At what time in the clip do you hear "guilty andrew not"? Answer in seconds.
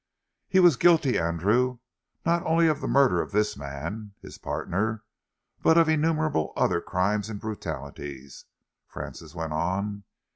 0.77-2.43